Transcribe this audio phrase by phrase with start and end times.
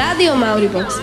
[0.00, 0.96] Rádio Mauribox.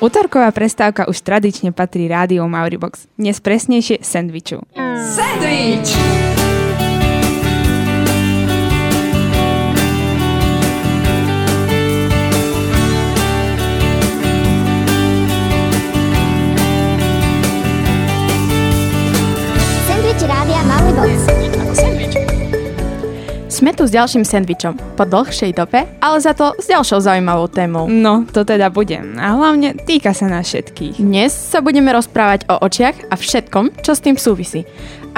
[0.00, 3.04] Útorková prestávka už tradične patrí rádiu Mauribox.
[3.20, 4.64] Dnes presnejšie sendviču.
[5.12, 5.92] Sandwich!
[23.58, 27.90] Sme tu s ďalším sendvičom, po dlhšej dobe, ale za to s ďalšou zaujímavou témou.
[27.90, 29.18] No, to teda budem.
[29.18, 31.02] A hlavne týka sa nás všetkých.
[31.02, 34.62] Dnes sa budeme rozprávať o očiach a všetkom, čo s tým súvisí.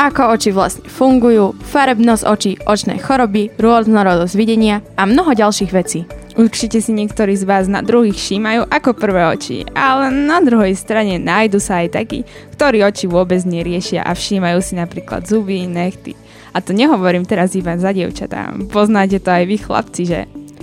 [0.01, 6.09] Ako oči vlastne fungujú, farebnosť očí, očné choroby, rôznorodosť videnia a mnoho ďalších vecí.
[6.41, 11.21] Určite si niektorí z vás na druhých všímajú ako prvé oči, ale na druhej strane
[11.21, 12.25] nájdu sa aj takí,
[12.57, 16.17] ktorí oči vôbec neriešia a všímajú si napríklad zuby, nechty.
[16.51, 18.51] A to nehovorím teraz iba za dievčatá.
[18.71, 20.21] Poznáte to aj vy chlapci, že?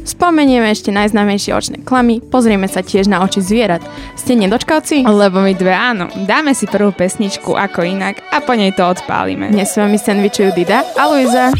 [0.07, 3.83] Spomenieme ešte najznámejšie očné klamy, pozrieme sa tiež na oči zvierat.
[4.15, 5.03] Ste nedočkavci?
[5.03, 6.07] Lebo my dve áno.
[6.23, 9.51] Dáme si prvú pesničku ako inak a po nej to odpálime.
[9.51, 11.51] Dnes s vami sendvičujú Dida a Luisa.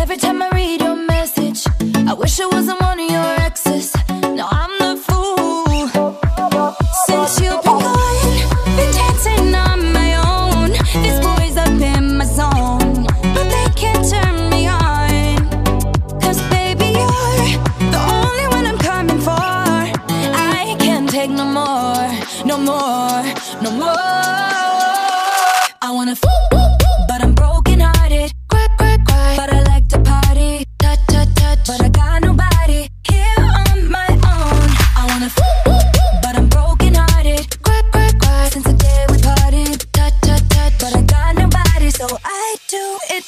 [0.00, 1.62] Every time read your message,
[2.08, 2.89] I wish it wasn't one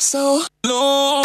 [0.03, 1.23] so low.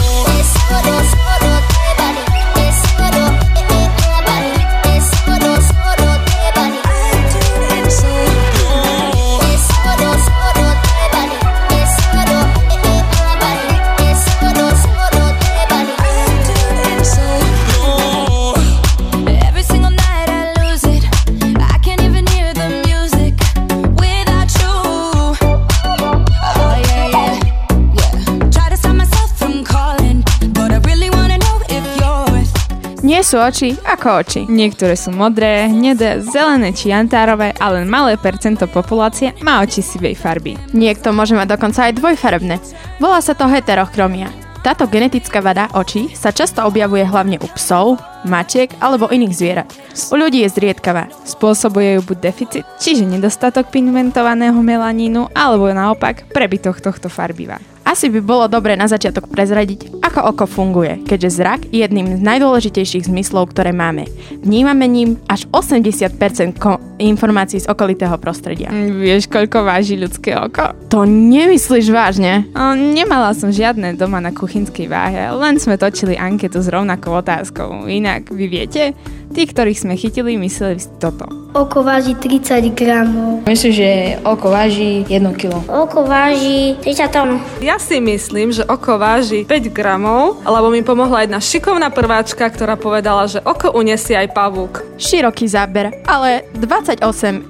[33.27, 34.41] Sú oči ako oči.
[34.47, 40.15] Niektoré sú modré, hnedé, zelené či jantárové a len malé percento populácie má oči sivej
[40.15, 40.55] farby.
[40.71, 42.55] Niekto môže mať dokonca aj dvojfarebné.
[43.03, 44.31] Volá sa to heterochromia.
[44.63, 49.69] Táto genetická vada očí sa často objavuje hlavne u psov, mačiek alebo iných zvierat.
[50.07, 51.11] U ľudí je zriedkavá.
[51.27, 57.59] Spôsobuje ju buď deficit, čiže nedostatok pigmentovaného melanínu, alebo naopak prebytok tohto farbiva.
[57.87, 62.21] Asi by bolo dobre na začiatok prezradiť, ako oko funguje, keďže zrak je jedným z
[62.21, 64.11] najdôležitejších zmyslov, ktoré máme.
[64.43, 68.67] Vnímame ním až 80% ko- informácií z okolitého prostredia.
[68.67, 70.75] Mm, Vieš, koľko váži ľudské oko?
[70.91, 72.43] To nemyslíš vážne?
[72.75, 77.87] Nemala som žiadne doma na kuchynskej váhe, len sme točili anketu s rovnakou otázkou.
[77.87, 78.91] Inak, vy viete?
[79.31, 81.46] Tí, ktorých sme chytili, mysleli toto.
[81.57, 83.41] Oko váži 30 gramov.
[83.49, 83.89] Myslím, že
[84.21, 85.57] oko váži 1 kilo.
[85.65, 87.41] Oko váži 30 tón.
[87.65, 92.77] Ja si myslím, že oko váži 5 gramov, lebo mi pomohla jedna šikovná prváčka, ktorá
[92.77, 94.85] povedala, že oko unesie aj pavúk.
[95.01, 97.01] Široký záber, ale 28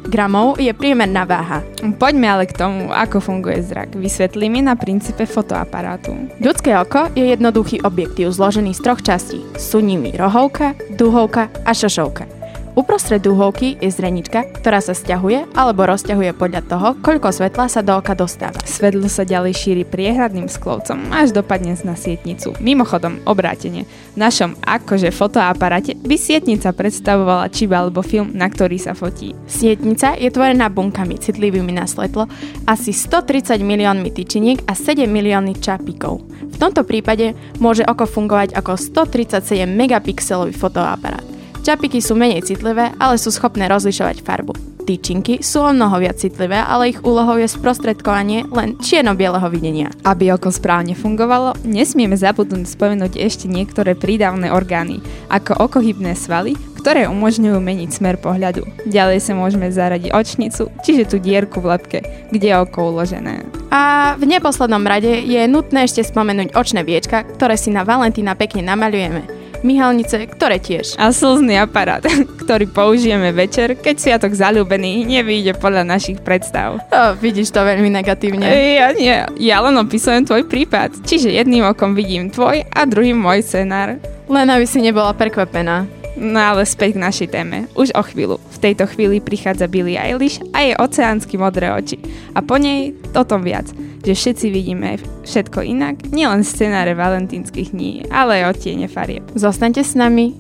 [0.08, 1.60] gramov je priemerná váha.
[2.00, 3.92] Poďme ale k tomu, ako funguje zrak.
[3.92, 6.16] Vysvetlíme na princípe fotoaparátu.
[6.40, 9.44] Ľudské oko je jednoduchý objektív zložený z troch častí.
[9.60, 12.37] Sú nimi rohovka, duhovka a šošovka.
[12.78, 17.98] Uprostred dúhovky je zrenička, ktorá sa stiahuje alebo rozťahuje podľa toho, koľko svetla sa do
[17.98, 18.62] oka dostáva.
[18.70, 22.54] Svetlo sa ďalej šíri priehradným sklovcom, až dopadne na sietnicu.
[22.62, 23.90] Mimochodom, obrátenie.
[24.14, 29.34] V našom akože fotoaparáte by sietnica predstavovala čip alebo film, na ktorý sa fotí.
[29.50, 32.30] Sietnica je tvorená bunkami citlivými na svetlo,
[32.70, 36.22] asi 130 miliónmi tyčiniek a 7 miliónmi čapíkov.
[36.30, 41.37] V tomto prípade môže oko fungovať ako 137 megapixelový fotoaparát.
[41.68, 44.56] Čapiky sú menej citlivé, ale sú schopné rozlišovať farbu.
[44.88, 49.92] Tyčinky sú o mnoho viac citlivé, ale ich úlohou je sprostredkovanie len čierno-bieleho videnia.
[50.08, 57.04] Aby oko správne fungovalo, nesmieme zabudnúť spomenúť ešte niektoré prídavné orgány, ako okohybné svaly, ktoré
[57.12, 58.64] umožňujú meniť smer pohľadu.
[58.88, 62.00] Ďalej sa môžeme zaradiť očnicu, čiže tú dierku v lepke,
[62.32, 63.44] kde je oko uložené.
[63.76, 68.64] A v neposlednom rade je nutné ešte spomenúť očné viečka, ktoré si na Valentína pekne
[68.64, 69.37] namaľujeme.
[69.62, 70.98] Myhalnice, ktoré tiež.
[70.98, 72.04] A slzný aparát,
[72.44, 76.82] ktorý použijeme večer, keď sviatok zalúbený nevyjde podľa našich predstav.
[76.92, 78.46] O, vidíš to veľmi negatívne.
[78.48, 81.06] Ja nie, ja len opisujem tvoj prípad.
[81.06, 83.98] Čiže jedným okom vidím tvoj a druhým môj scenár.
[84.28, 85.88] Len aby si nebola prekvapená.
[86.18, 87.70] No ale späť k našej téme.
[87.78, 88.42] Už o chvíľu.
[88.50, 92.02] V tejto chvíli prichádza Billie Eilish a jej oceánsky modré oči.
[92.34, 93.70] A po nej o tom viac,
[94.08, 94.96] že všetci vidíme
[95.28, 99.28] všetko inak, nielen scenáre valentínskych dní, ale aj odtiene farieb.
[99.36, 100.32] Zostaňte s nami.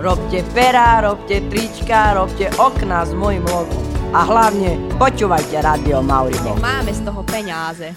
[0.00, 3.84] Robte perá, robte trička, robte okná s mojim logom.
[4.16, 6.56] A hlavne počúvajte Radio Mauribo.
[6.56, 7.92] Máme z toho peňáze.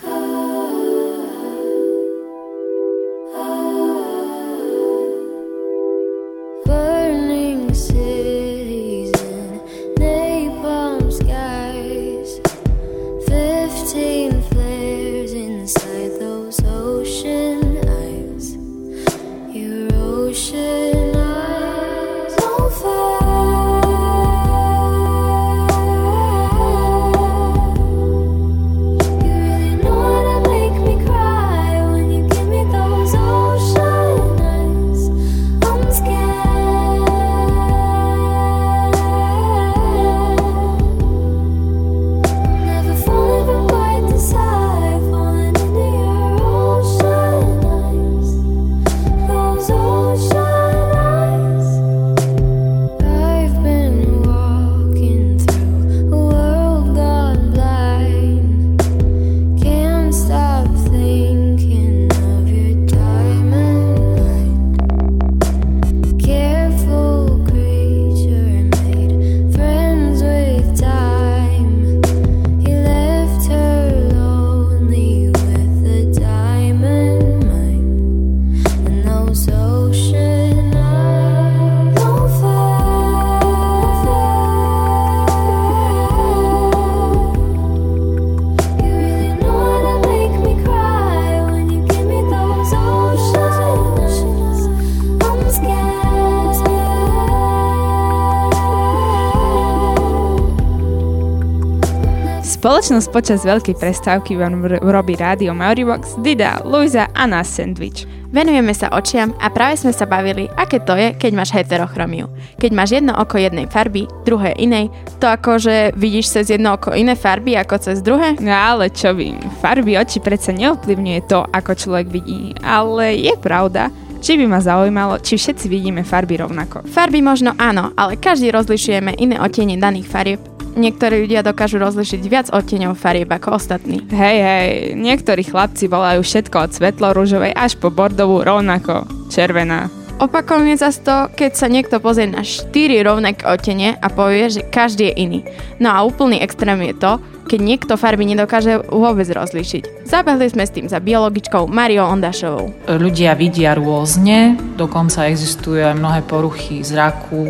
[102.46, 108.06] Spoločnosť počas veľkej prestávky vám r- robí rádio Mauribox, Dida, Luisa a nás Sandwich.
[108.30, 112.30] Venujeme sa očiam a práve sme sa bavili, aké to je, keď máš heterochromiu.
[112.62, 116.94] Keď máš jedno oko jednej farby, druhé inej, to ako, že vidíš cez jedno oko
[116.94, 118.38] iné farby ako cez druhé?
[118.38, 123.90] No ale čo vím, farby oči predsa neovplyvňuje to, ako človek vidí, ale je pravda,
[124.22, 126.86] že by ma zaujímalo, či všetci vidíme farby rovnako.
[126.94, 130.55] Farby možno áno, ale každý rozlišujeme iné odtiene daných farieb.
[130.76, 134.04] Niektorí ľudia dokážu rozlišiť viac odtieňov farieb ako ostatní.
[134.12, 134.70] Hej, hej,
[135.00, 139.88] niektorí chlapci volajú všetko od svetlo rúžovej až po bordovú rovnako, červená.
[140.16, 142.72] Opakom je zase to, keď sa niekto pozrie na 4
[143.04, 145.40] rovnaké odtene a povie, že každý je iný.
[145.80, 147.12] No a úplný extrém je to,
[147.52, 150.05] keď niekto farby nedokáže vôbec rozlíšiť.
[150.06, 152.86] Zabehli sme s tým za biologičkou Mariou Ondašovou.
[152.86, 157.50] Ľudia vidia rôzne, dokonca existujú aj mnohé poruchy zraku,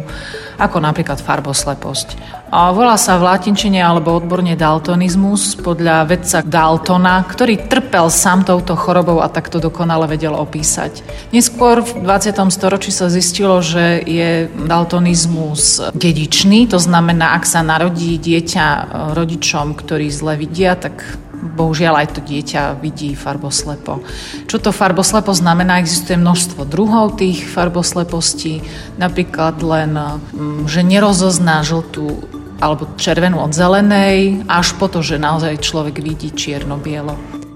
[0.56, 2.16] ako napríklad farbosleposť.
[2.56, 8.80] A volá sa v latinčine alebo odborne daltonizmus podľa vedca Daltona, ktorý trpel sám touto
[8.80, 11.04] chorobou a takto dokonale vedel opísať.
[11.36, 12.40] Neskôr v 20.
[12.56, 20.08] storočí sa zistilo, že je daltonizmus dedičný, to znamená, ak sa narodí dieťa rodičom, ktorí
[20.08, 21.04] zle vidia, tak
[21.46, 24.02] bohužiaľ aj to dieťa vidí farboslepo.
[24.50, 25.80] Čo to farboslepo znamená?
[25.80, 28.66] Existuje množstvo druhov tých farboslepostí,
[28.98, 32.26] napríklad len, mm, že nerozozná žltú
[32.60, 37.16] alebo červenú od zelenej, až po to, že naozaj človek vidí čierno-bielo.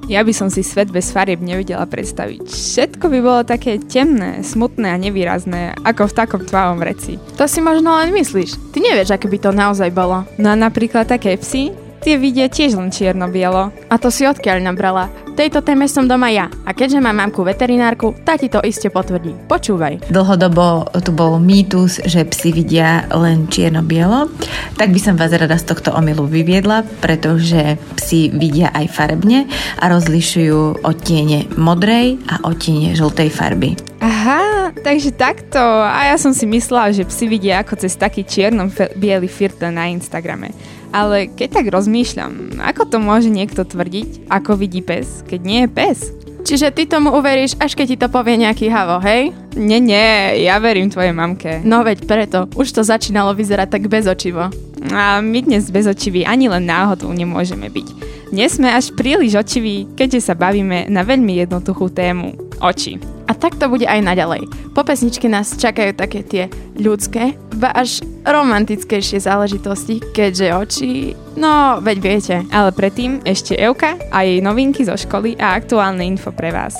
[0.09, 2.49] Ja by som si svet bez farieb nevedela predstaviť.
[2.49, 7.21] Všetko by bolo také temné, smutné a nevýrazné, ako v takom tvavom vreci.
[7.37, 8.73] To si možno len myslíš.
[8.73, 10.25] Ty nevieš, aké by to naozaj bolo.
[10.41, 13.71] No a napríklad také psy, tie vidia tiež len čierno-bielo.
[13.91, 15.11] A to si odkiaľ nabrala?
[15.39, 16.51] Tejto téme som doma ja.
[16.67, 19.47] A keďže mám mamku veterinárku, tá ti to iste potvrdí.
[19.47, 20.11] Počúvaj.
[20.11, 24.27] Dlhodobo tu bol mýtus, že psi vidia len čierno-bielo.
[24.75, 29.47] Tak by som vás rada z tohto omylu vyviedla, pretože psi vidia aj farebne
[29.79, 33.88] a rozlišujú odtiene modrej a odtiene žltej farby.
[33.99, 35.59] Aha, takže takto.
[35.83, 40.55] A ja som si myslela, že psi vidia ako cez taký čierno-biely filter na Instagrame.
[40.89, 45.69] Ale keď tak rozmýšľam, ako to môže niekto tvrdiť, ako vidí pes, keď nie je
[45.69, 45.99] pes?
[46.39, 49.35] Čiže ty tomu uveríš, až keď ti to povie nejaký havo, hej?
[49.59, 51.59] Nie, nie, ja verím tvojej mamke.
[51.67, 54.47] No veď preto, už to začínalo vyzerať tak bezočivo.
[54.95, 57.87] A my dnes bezočiví ani len náhodou nemôžeme byť.
[58.31, 62.33] Dnes sme až príliš očiví, keďže sa bavíme na veľmi jednoduchú tému.
[62.63, 63.18] Oči.
[63.29, 64.49] A tak to bude aj naďalej.
[64.73, 66.43] Po pesničke nás čakajú také tie
[66.73, 72.35] ľudské, ba až romantickejšie záležitosti, keďže oči, no veď viete.
[72.49, 76.73] Ale predtým ešte Euka a jej novinky zo školy a aktuálne info pre vás.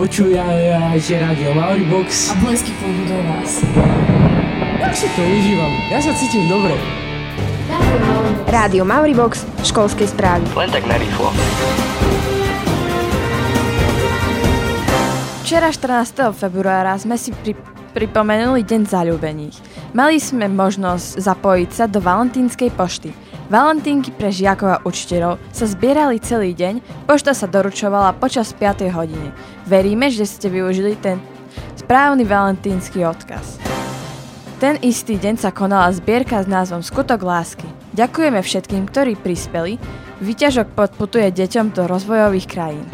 [0.00, 2.32] Počúvajte Radio Mauribox.
[2.32, 3.60] A blesky pôjdu do vás.
[4.80, 5.72] Ja si to užívam.
[5.92, 6.72] Ja sa cítim dobre.
[8.48, 10.48] Rádio Mauribox, školskej správy.
[10.56, 11.32] Len tak narýchlo.
[15.42, 16.38] Včera 14.
[16.38, 17.58] februára sme si pri,
[17.98, 19.58] pripomenuli Deň zalúbených.
[19.90, 23.10] Mali sme možnosť zapojiť sa do valentínskej pošty.
[23.50, 26.78] Valentínky pre žiakov a učiteľov sa zbierali celý deň,
[27.10, 28.86] pošta sa doručovala počas 5.
[28.94, 29.34] hodiny.
[29.66, 31.18] Veríme, že ste využili ten
[31.74, 33.58] správny valentínsky odkaz.
[34.62, 37.66] Ten istý deň sa konala zbierka s názvom Skutok lásky.
[37.98, 39.82] Ďakujeme všetkým, ktorí prispeli.
[40.22, 42.86] Výťažok podputuje deťom do rozvojových krajín.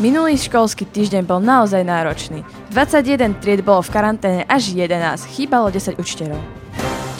[0.00, 2.40] Minulý školský týždeň bol naozaj náročný.
[2.72, 6.40] 21 tried bolo v karanténe až 11, chýbalo 10 učiteľov.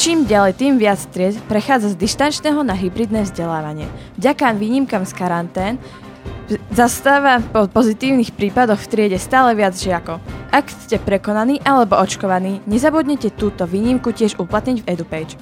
[0.00, 3.84] Čím ďalej, tým viac tried prechádza z dištančného na hybridné vzdelávanie.
[4.16, 5.76] Vďaka výnimkám z karantén
[6.72, 10.16] zastáva po pozitívnych prípadoch v triede stále viac žiakov.
[10.48, 15.36] Ak ste prekonaní alebo očkovaní, nezabudnite túto výnimku tiež uplatniť v EduPage.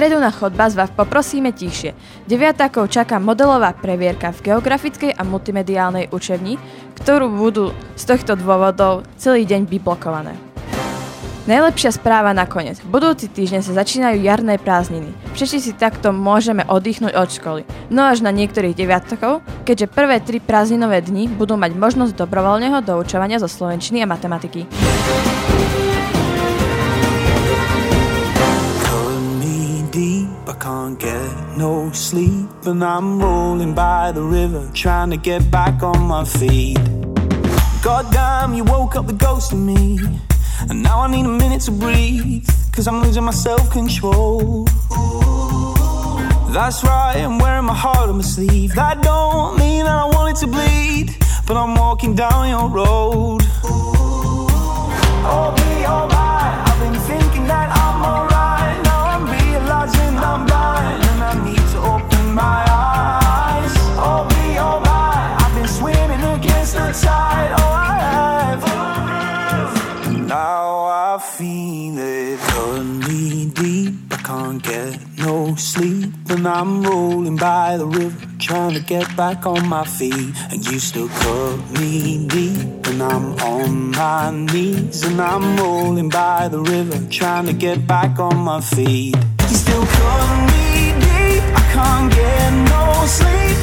[0.00, 1.92] Na chodba vás poprosíme tichšie.
[2.24, 6.56] Deviatákov čaká modelová previerka v geografickej a multimediálnej učebni,
[6.96, 10.32] ktorú budú z tohto dôvodov celý deň vyblokované.
[11.44, 12.80] Najlepšia správa nakoniec.
[12.80, 15.12] Budúci týždeň sa začínajú jarné prázdniny.
[15.36, 17.62] Všetci si takto môžeme oddychnúť od školy.
[17.92, 23.36] No až na niektorých deviatkov, keďže prvé tri prázdninové dni budú mať možnosť dobrovoľného doučovania
[23.36, 24.64] zo slovenčiny a matematiky.
[30.60, 36.02] Can't get no sleep, and I'm rolling by the river, trying to get back on
[36.02, 36.78] my feet.
[37.82, 39.98] Goddamn, you woke up the ghost in me,
[40.68, 44.66] and now I need a minute to breathe, cause I'm losing my self control.
[46.52, 48.74] That's right, I'm wearing my heart on my sleeve.
[48.74, 53.40] That don't mean that I want it to bleed, but I'm walking down your road.
[74.62, 79.84] Get no sleep, and I'm rolling by the river, trying to get back on my
[79.84, 80.34] feet.
[80.50, 86.48] And you still cut me deep, and I'm on my knees, and I'm rolling by
[86.48, 89.16] the river, trying to get back on my feet.
[89.16, 93.56] You still cut me deep, I can't get no sleep,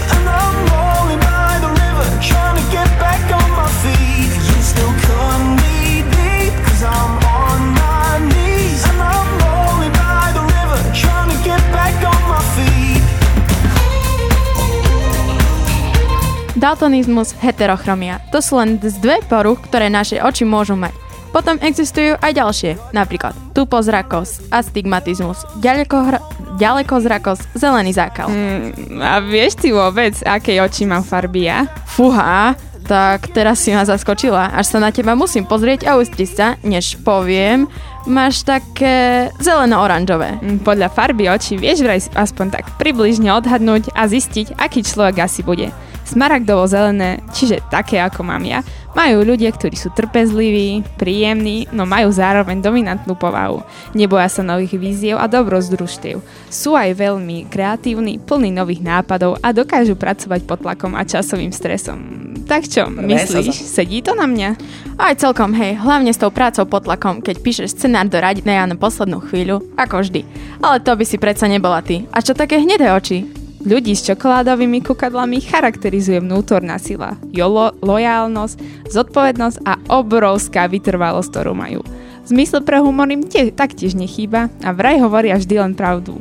[16.57, 18.17] Daltonizmus, heterochromia.
[18.33, 20.89] To sú len z dve poruch, ktoré naše oči môžu mať.
[21.29, 26.17] Potom existujú aj ďalšie, napríklad tupozrakosť, astigmatizmus, ďaleko,
[26.57, 28.25] ďalekozrakosť, zelený zákal.
[28.25, 31.69] Mm, a vieš ty vôbec, aké oči mám farby ja?
[31.85, 34.55] Fúha, tak teraz si ma zaskočila.
[34.55, 37.67] Až sa na teba musím pozrieť a ustriť sa, než poviem,
[38.07, 40.39] máš také zeleno-oranžové.
[40.41, 45.43] Mm, Podľa farby očí vieš vraj aspoň tak približne odhadnúť a zistiť, aký človek asi
[45.43, 45.69] bude.
[46.07, 48.63] Smaragdovo zelené, čiže také ako mám ja,
[48.95, 53.61] majú ľudia, ktorí sú trpezliví, príjemní, no majú zároveň dominantnú povahu.
[53.93, 56.23] Neboja sa nových víziev a dobrozdružstiev.
[56.49, 61.99] Sú aj veľmi kreatívni, plní nových nápadov a dokážu pracovať pod tlakom a časovým stresom.
[62.47, 64.49] Tak čo, myslíš, sedí to na mňa?
[64.95, 68.79] Aj celkom, hej, hlavne s tou prácou pod tlakom, keď píšeš scenár do radneja na
[68.79, 70.23] poslednú chvíľu, ako vždy.
[70.63, 72.07] Ale to by si predsa nebola ty.
[72.15, 73.46] A čo také hnedé oči?
[73.67, 81.83] Ľudí s čokoládovými kukadlami charakterizuje vnútorná sila, jolo, lojálnosť, zodpovednosť a obrovská vytrvalosť, ktorú majú.
[82.23, 86.15] Zmysel pre humor im tie, taktiež nechýba a vraj hovoria vždy len pravdu.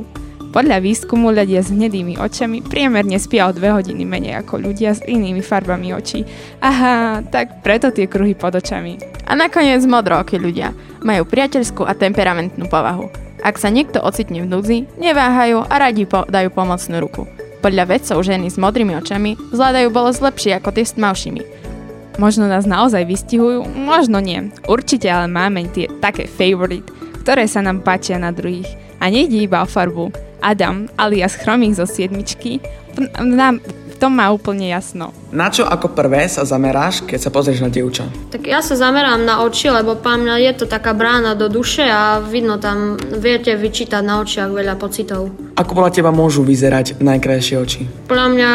[0.51, 4.99] Podľa výskumu ľudia s hnedými očami priemerne spia o dve hodiny menej ako ľudia s
[5.07, 6.27] inými farbami očí.
[6.59, 8.99] Aha, tak preto tie kruhy pod očami.
[9.23, 10.75] A nakoniec modrooky ľudia.
[10.99, 13.26] Majú priateľskú a temperamentnú povahu.
[13.45, 17.23] Ak sa niekto ocitne v núdzi, neváhajú a radi po- dajú pomocnú ruku.
[17.61, 21.41] Podľa vedcov ženy s modrými očami zvládajú bolesť lepšie ako tie s tmavšími.
[22.17, 24.49] Možno nás naozaj vystihujú, možno nie.
[24.65, 26.89] Určite ale máme tie také favorite,
[27.21, 28.65] ktoré sa nám páčia na druhých.
[28.97, 30.09] A nejde iba o farbu.
[30.41, 32.57] Adam, alias Chromík zo siedmičky,
[33.21, 33.61] nám,
[33.97, 35.11] tom má úplne jasno.
[35.33, 38.07] Na čo ako prvé sa zameráš, keď sa pozrieš na dievča?
[38.31, 41.83] Tak ja sa zamerám na oči, lebo pre mňa je to taká brána do duše
[41.83, 45.33] a vidno tam, viete vyčítať na očiach veľa pocitov.
[45.57, 47.81] Ako podľa teba môžu vyzerať najkrajšie oči?
[48.05, 48.51] Podľa mňa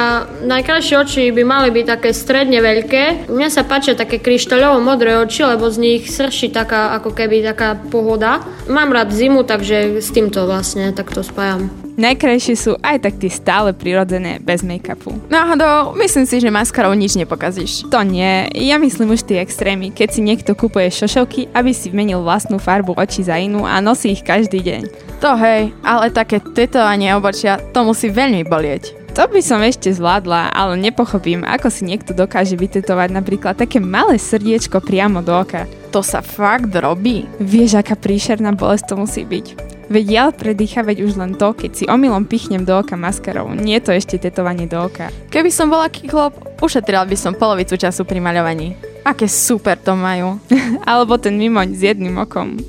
[0.46, 3.26] najkrajšie oči by mali byť také stredne veľké.
[3.26, 7.74] Mne sa páčia také kryštáľovo modré oči, lebo z nich srší taká ako keby taká
[7.74, 8.38] pohoda.
[8.70, 11.81] Mám rád zimu, takže s týmto vlastne takto spájam.
[11.92, 15.12] Najkrajšie sú aj tak tie stále prirodzené, bez make-upu.
[15.28, 17.84] Náhodou, myslím si, že maskarou nič nepokazíš.
[17.92, 22.24] To nie, ja myslím už tie extrémy, keď si niekto kupuje šošovky, aby si vmenil
[22.24, 24.82] vlastnú farbu očí za inú a nosí ich každý deň.
[25.20, 28.96] To hej, ale také tetovanie obočia, to musí veľmi bolieť.
[29.12, 34.16] To by som ešte zvládla, ale nepochopím, ako si niekto dokáže vytetovať napríklad také malé
[34.16, 35.68] srdiečko priamo do oka.
[35.92, 37.28] To sa fakt robí.
[37.36, 39.71] Vieš, aká príšerná bolesť to musí byť.
[39.90, 43.50] Veď ja predýchavať už len to, keď si omylom pichnem do oka maskarou.
[43.56, 45.10] Nie to ešte tetovanie do oka.
[45.32, 48.78] Keby som bola kiklop, ušetrila by som polovicu času pri maľovaní.
[49.02, 50.38] Aké super to majú.
[50.90, 52.60] Alebo ten mimoň s jedným okom.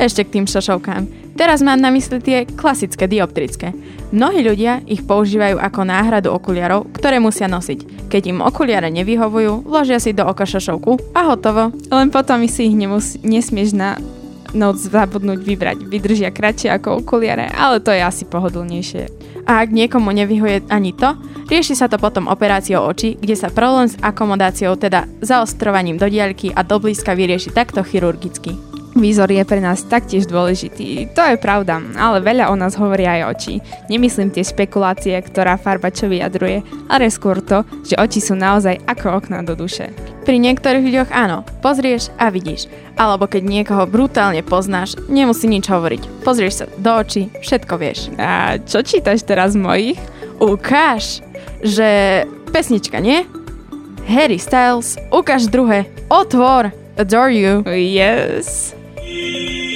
[0.00, 1.22] Ešte k tým šošovkám.
[1.32, 3.72] Teraz mám na mysli tie klasické dioptrické.
[4.12, 8.08] Mnohí ľudia ich používajú ako náhradu okuliarov, ktoré musia nosiť.
[8.12, 11.72] Keď im okuliare nevyhovujú, vložia si do oka šošovku a hotovo.
[11.88, 13.96] Len potom si ich nemus- nesmieš na
[14.54, 15.78] noc zabudnúť vybrať.
[15.88, 19.04] Vydržia kratšie ako okuliare, ale to je asi pohodlnejšie.
[19.44, 21.18] A ak niekomu nevyhuje ani to,
[21.50, 26.54] rieši sa to potom operáciou očí, kde sa problém s akomodáciou, teda zaostrovaním do diaľky
[26.54, 28.71] a do blízka vyrieši takto chirurgicky.
[28.92, 33.22] Výzor je pre nás taktiež dôležitý, to je pravda, ale veľa o nás hovoria aj
[33.32, 33.54] oči.
[33.88, 36.60] Nemyslím tie špekulácie, ktorá farba čo vyjadruje,
[36.92, 39.88] ale skôr to, že oči sú naozaj ako okná do duše.
[40.28, 42.68] Pri niektorých ľuďoch áno, pozrieš a vidíš.
[43.00, 46.22] Alebo keď niekoho brutálne poznáš, nemusí nič hovoriť.
[46.22, 48.12] Pozrieš sa do očí, všetko vieš.
[48.20, 49.96] A čo čítaš teraz mojich?
[50.36, 51.24] Ukáž,
[51.64, 52.22] že
[52.52, 53.24] pesnička, nie?
[54.04, 55.88] Harry Styles, ukáž druhé.
[56.12, 56.76] Otvor!
[57.00, 57.64] Adore you.
[57.72, 58.76] Yes.
[59.12, 59.71] Peace.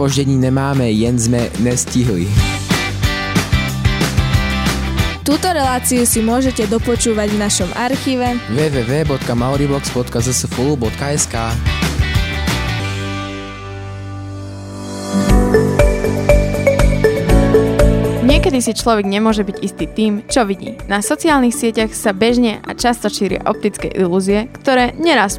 [0.00, 2.24] Spoždení nemáme, jen sme nestihli.
[5.28, 11.36] Túto reláciu si môžete dopočúvať v našom archíve www.mauriblogs.zsfulu.sk
[18.24, 20.80] Niekedy si človek nemôže byť istý tým, čo vidí.
[20.88, 25.36] Na sociálnych sieťach sa bežne a často šíria optické ilúzie, ktoré neraz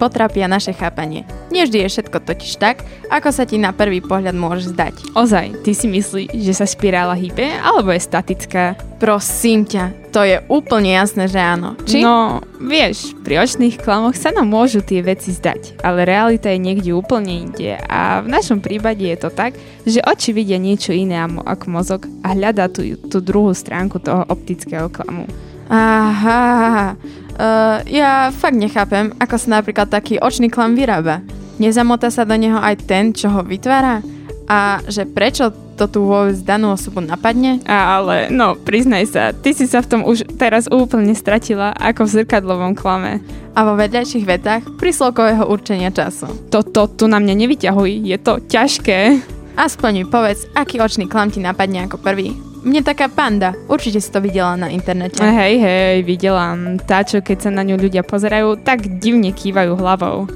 [0.00, 1.28] potrapia naše chápanie.
[1.50, 5.18] Nevždy je všetko totiž tak, ako sa ti na prvý pohľad môže zdať.
[5.18, 8.78] Ozaj, ty si myslíš, že sa špirála hýbe, alebo je statická?
[9.02, 11.74] Prosím ťa, to je úplne jasné, že áno.
[11.82, 12.06] Či?
[12.06, 16.94] No, vieš, pri očných klamoch sa nám môžu tie veci zdať, ale realita je niekde
[16.94, 21.66] úplne inde a v našom prípade je to tak, že oči vidia niečo iné ako
[21.66, 25.26] mozog a hľadá tú, tú druhú stránku toho optického klamu.
[25.70, 31.22] Aha, uh, ja fakt nechápem, ako sa napríklad taký očný klam vyrába.
[31.60, 34.00] Nezamota sa do neho aj ten, čo ho vytvára?
[34.48, 37.60] A že prečo to tu vôbec danú osobu napadne?
[37.68, 42.08] A, ale, no, priznaj sa, ty si sa v tom už teraz úplne stratila, ako
[42.08, 43.20] v zrkadlovom klame.
[43.52, 46.32] A vo vedľajších vetách príslovkového určenia času.
[46.48, 49.20] Toto tu na mňa nevyťahuj, je to ťažké.
[49.60, 52.32] Aspoň mi povedz, aký očný klam ti napadne ako prvý.
[52.64, 53.52] Mne taká panda.
[53.68, 55.20] Určite si to videla na internete.
[55.20, 56.56] Hej, hej, videla.
[56.84, 60.28] Tá, čo keď sa na ňu ľudia pozerajú, tak divne kývajú hlavou.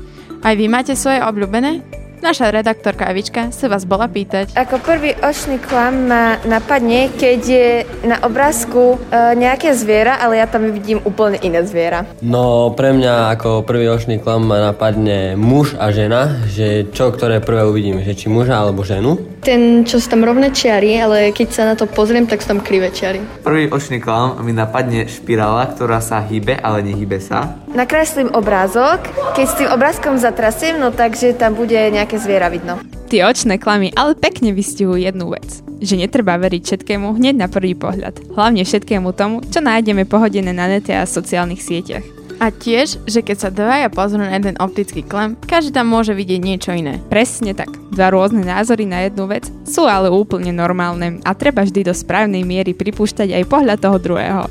[0.45, 1.81] Aj vy máte svoje obľúbené?
[2.21, 4.53] Naša redaktorka Evička sa vás bola pýtať.
[4.53, 7.69] Ako prvý očný klam ma napadne, keď je
[8.05, 12.05] na obrázku e, nejaké zviera, ale ja tam vidím úplne iné zviera.
[12.21, 17.41] No pre mňa ako prvý očný klam ma napadne muž a žena, že čo ktoré
[17.41, 19.17] prvé uvidím, že či muža alebo ženu.
[19.45, 22.65] Ten, čo sú tam rovné čiary, ale keď sa na to pozriem, tak sú tam
[22.65, 23.21] krivé čiary.
[23.45, 27.61] Prvý očný klam mi napadne špirála, ktorá sa hýbe, ale nehybe sa.
[27.69, 29.05] Nakreslím obrázok,
[29.37, 32.81] keď s tým obrázkom zatrasím, no takže tam bude nejaké zviera vidno.
[33.13, 35.61] Tie očné klamy ale pekne vystihujú jednu vec.
[35.85, 38.33] Že netreba veriť všetkému hneď na prvý pohľad.
[38.33, 42.14] Hlavne všetkému tomu, čo nájdeme pohodené na nete a sociálnych sieťach.
[42.43, 46.41] A tiež, že keď sa dvaja pozrú na jeden optický klem, každý tam môže vidieť
[46.43, 46.99] niečo iné.
[47.11, 47.71] Presne tak.
[47.95, 52.43] Dva rôzne názory na jednu vec sú ale úplne normálne a treba vždy do správnej
[52.43, 54.45] miery pripúšťať aj pohľad toho druhého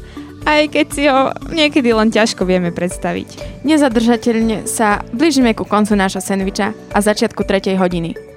[0.44, 3.64] aj keď si ho niekedy len ťažko vieme predstaviť.
[3.64, 8.33] Nezadržateľne sa blížime ku koncu nášho sendviča a začiatku tretej hodiny.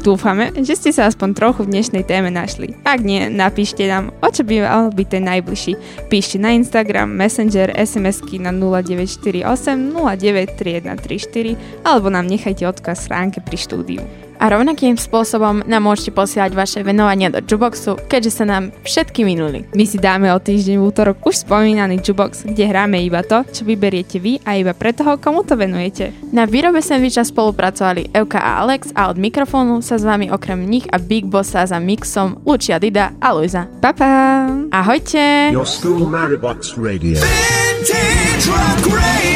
[0.00, 2.72] Dúfame, že ste sa aspoň trochu v dnešnej téme našli.
[2.88, 5.76] Ak nie, napíšte nám, o čo by mal byť ten najbližší.
[6.08, 9.44] Píšte na Instagram, Messenger, SMS-ky na 0948
[9.92, 14.29] 093134 alebo nám nechajte odkaz stránke pri štúdiu.
[14.40, 19.68] A rovnakým spôsobom nám môžete posielať vaše venovania do Juboxu, keďže sa nám všetky minuli.
[19.76, 23.68] My si dáme o týždeň v útorok už spomínaný Jubox, kde hráme iba to, čo
[23.68, 26.16] vyberiete vy a iba pre toho, komu to venujete.
[26.32, 30.88] Na výrobe sandviča spolupracovali Euka a Alex a od mikrofónu sa s vami okrem nich
[30.88, 33.68] a Big Bossa za mixom Lucia Dida a Luisa.
[33.84, 34.48] Pa, pa.
[34.72, 35.52] Ahojte!
[35.52, 37.20] Your school Maribox Radio.
[37.20, 39.29] Vintage rock radio.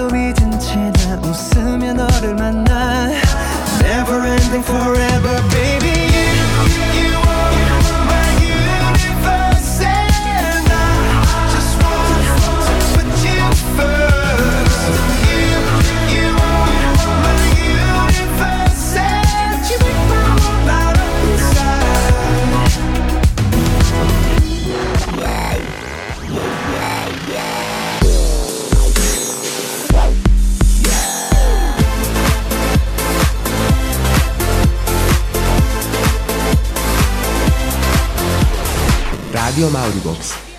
[0.00, 3.10] 것도 잊은 채나 웃으며 너를 만나
[3.82, 5.09] Never ending forever
[40.00, 40.49] Rádio Mauribox.